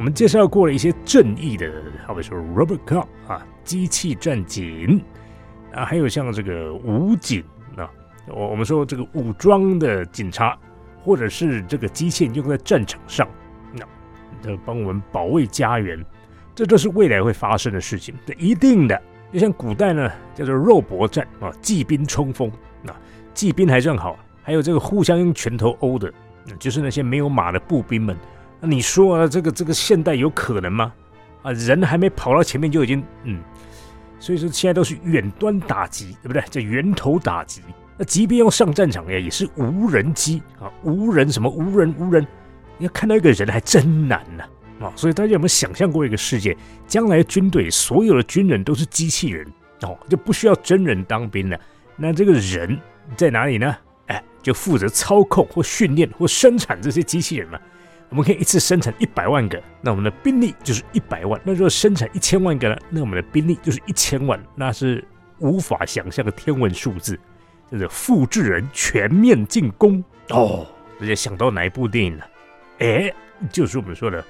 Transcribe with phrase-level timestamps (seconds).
[0.00, 1.70] 我们介绍过了一些正义的，
[2.06, 4.98] 好比说 RoboCop 啊，机器战警
[5.74, 7.44] 啊，还有像这个武警
[7.76, 7.86] 啊，
[8.26, 10.56] 我我们说这个武装的警察，
[11.02, 13.28] 或者是这个机械用在战场上，
[13.74, 13.84] 那
[14.42, 16.02] 这帮我们保卫家园，
[16.54, 18.98] 这都是未来会发生的事情，这一定的。
[19.30, 22.50] 就像古代呢，叫做肉搏战啊，骑兵冲锋
[22.86, 22.96] 啊，
[23.34, 26.10] 骑兵还算好，还有这个互相用拳头殴的，
[26.58, 28.16] 就是那些没有马的步兵们。
[28.60, 30.92] 那你说啊，这个这个现代有可能吗？
[31.42, 33.40] 啊，人还没跑到前面就已经嗯，
[34.18, 36.42] 所以说现在都是远端打击，对不对？
[36.50, 37.62] 叫源头打击。
[37.96, 42.26] 那即便要上战场呀，也是无人机啊，无人什么无人无人，
[42.76, 44.44] 你要看到一个人还真难呐
[44.86, 44.92] 啊！
[44.96, 46.56] 所以大家有没有想象过一个世界，
[46.86, 49.46] 将来军队所有的军人都是机器人
[49.82, 51.58] 哦，就不需要真人当兵了？
[51.96, 52.78] 那这个人
[53.16, 53.76] 在哪里呢？
[54.06, 57.58] 哎，就负责操控或训练或生产这些机器人嘛。
[58.10, 61.40] 我们可以一次生产一百万个，那我们的兵力就是一百万。
[61.44, 62.76] 那如果生产一千万个呢？
[62.90, 65.02] 那我们的兵力就是一千万，那是
[65.38, 67.18] 无法想象的天文数字。
[67.70, 70.66] 就是复制人全面进攻哦！
[70.98, 72.26] 大家想到哪一部电影了？
[72.80, 73.14] 哎，
[73.52, 74.24] 就是我们说的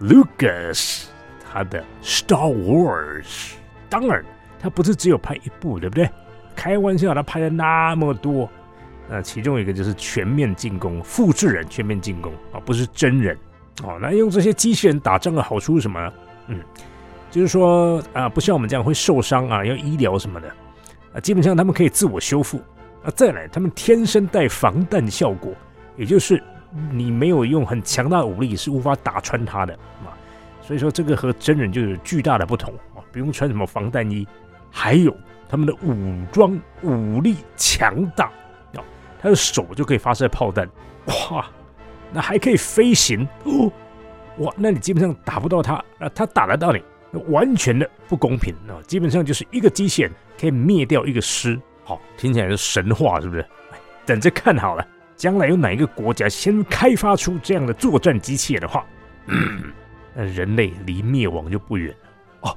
[0.00, 1.04] Lucas
[1.52, 3.52] 他的 Star Wars。
[3.90, 4.24] 当然，
[4.58, 6.08] 他不是只有拍一部，对不对？
[6.56, 8.50] 开玩笑，他拍了那么多。
[9.10, 13.34] 那其中一个就是全面进攻，复制人全面进攻啊，不是真人
[13.82, 13.98] 哦。
[14.00, 16.12] 那用这些机器人打仗的好处是什么呢？
[16.48, 16.60] 嗯，
[17.30, 20.48] 就是说啊，不像我们这样会受伤啊，要医疗什么的
[21.14, 22.58] 啊，基本上他们可以自我修复
[23.02, 23.08] 啊。
[23.16, 25.54] 再来，他们天生带防弹效果，
[25.96, 26.42] 也就是
[26.92, 29.72] 你没有用很强大的武力是无法打穿它的
[30.04, 30.12] 啊。
[30.60, 34.28] 所以说这个和真人就有巨大的不同啊，不用穿什么防弹衣，
[34.70, 35.16] 还有
[35.48, 38.30] 他们的武装武力强大。
[39.20, 40.68] 他的手就可以发射炮弹，
[41.06, 41.46] 哇，
[42.12, 43.70] 那还可以飞行哦，
[44.38, 46.82] 哇，那你基本上打不到他啊，他打得到你，
[47.28, 48.78] 完全的不公平啊！
[48.86, 53.44] 基本上就是一个机器人可以灭掉一个师，好，听起来是神话，是不是？
[54.06, 54.86] 等着看好了，
[55.16, 58.86] 将来有哪一个国家先开发出这样的作战机器人的话，
[59.26, 59.72] 嗯
[60.14, 62.50] 那人类离灭亡就不远了。
[62.50, 62.56] 哦，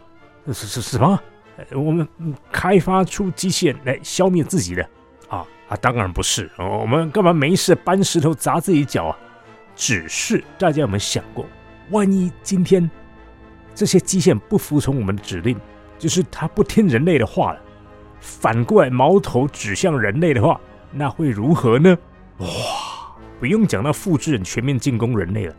[0.53, 1.19] 是是什么？
[1.73, 2.07] 我们
[2.51, 4.89] 开发出机器人来消灭自己的？
[5.71, 6.79] 啊，当然不是哦。
[6.81, 9.17] 我们干嘛没事搬石头砸自己脚啊？
[9.73, 11.45] 只是大家有没有想过，
[11.91, 12.91] 万一今天
[13.73, 15.57] 这些机械不服从我们的指令，
[15.97, 17.59] 就是它不听人类的话了，
[18.19, 20.59] 反过来矛头指向人类的话，
[20.91, 21.97] 那会如何呢？
[22.39, 22.47] 哇，
[23.39, 25.55] 不用讲到复制人全面进攻人类了，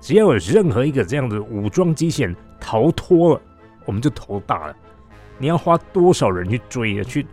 [0.00, 3.40] 只要有任何一个这样的武装机械逃脱了，
[3.84, 4.76] 我们就头大了。
[5.38, 7.02] 你要花多少人去追啊？
[7.02, 7.26] 去？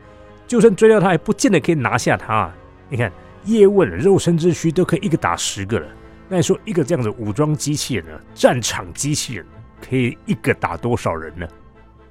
[0.47, 2.51] 就算追到他，也不见得可以拿下他。
[2.89, 3.11] 你看
[3.45, 5.87] 叶问肉身之躯都可以一个打十个了，
[6.29, 8.19] 那你说一个这样的武装机器人呢？
[8.33, 9.45] 战场机器人
[9.81, 11.47] 可以一个打多少人呢？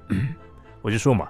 [0.81, 1.27] 我就说嘛，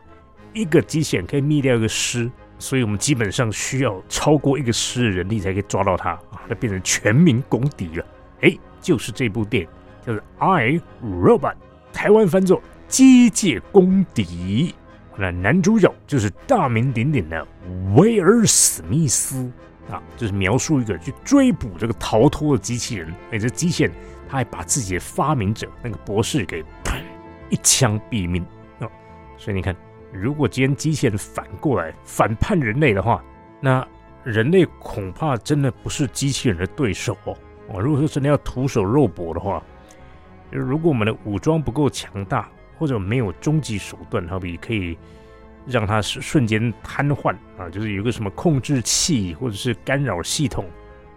[0.54, 8.06] 一个机器人可以灭掉一个师，所以我们基本上需要超过一个师的人力才可以抓到他啊，那变成全民公敌了。
[8.42, 9.70] 哎，就是这部电影
[10.06, 11.40] 叫做《I Robot》，
[11.94, 14.74] 台湾翻作《机械公敌》。
[15.16, 17.48] 那男主角就是大名鼎鼎的
[17.96, 19.52] 威尔史密斯
[19.92, 23.92] 啊，就是描述一个去追捕这个逃脱的机器人，哎，这机器人
[24.28, 27.00] 他还把自己的发明者那个博士给砰
[27.50, 28.44] 一枪毙命
[28.80, 28.90] 啊！
[29.38, 29.76] 所以你看，
[30.12, 33.24] 如果今天机器人反过来反叛人类的话，
[33.62, 33.88] 那
[34.24, 37.38] 人类恐怕真的不是机器人的对手哦。
[37.70, 39.62] 哦，如果说真的要徒手肉搏的话，
[40.50, 42.50] 如果我们的武装不够强大。
[42.78, 44.98] 或者没有终极手段，好比可以
[45.66, 50.66] 让他瞬间瘫痪啊，就是有个什么控制器或者是干扰系统，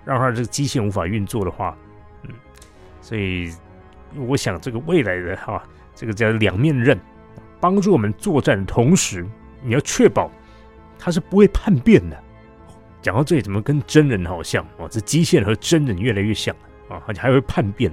[0.04, 1.76] 让他这个机械无法运作的话，
[2.22, 2.30] 嗯，
[3.00, 3.52] 所以
[4.16, 5.62] 我想这个未来的哈，
[5.94, 6.98] 这个叫两面刃，
[7.60, 9.26] 帮助我们作战同时，
[9.62, 10.30] 你要确保
[10.98, 12.22] 它是不会叛变的。
[13.02, 14.88] 讲到这里，怎么跟真人好像哦？
[14.88, 16.54] 这机械和真人越来越像
[16.88, 17.92] 啊，而且还会叛变。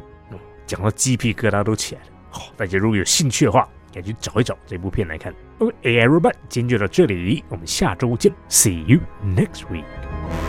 [0.65, 2.07] 讲到鸡皮疙瘩都起来了。
[2.34, 5.32] 好，大家如果有兴趣的话，可以去找一找这部片来看。
[5.60, 10.43] OK，everybody，今天就到这里，我们下周见，See you next week。